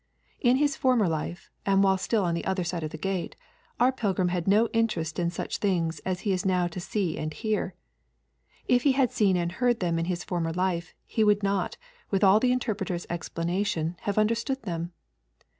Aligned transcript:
In 0.39 0.55
his 0.55 0.75
former 0.75 1.07
life, 1.07 1.51
and 1.63 1.83
while 1.83 1.95
still 1.99 2.23
on 2.23 2.33
the 2.33 2.43
other 2.45 2.63
side 2.63 2.81
of 2.83 2.89
the 2.89 2.97
gate, 2.97 3.35
our 3.79 3.91
pilgrim 3.91 4.29
had 4.29 4.47
no 4.47 4.67
interest 4.73 5.19
in 5.19 5.29
such 5.29 5.59
things 5.59 5.99
as 5.99 6.21
he 6.21 6.33
is 6.33 6.43
now 6.43 6.65
to 6.69 6.79
see 6.79 7.19
and 7.19 7.31
hear; 7.31 7.75
and 7.75 8.63
if 8.77 8.81
he 8.81 8.93
had 8.93 9.11
seen 9.11 9.37
and 9.37 9.51
heard 9.51 9.79
them 9.79 9.99
in 9.99 10.05
his 10.05 10.23
former 10.23 10.53
life, 10.53 10.95
he 11.05 11.23
would 11.23 11.43
not, 11.43 11.77
with 12.09 12.23
all 12.23 12.39
the 12.39 12.51
Interpreter's 12.51 13.05
explanation, 13.11 13.95
have 14.01 14.17
understood 14.17 14.63
them. 14.63 14.91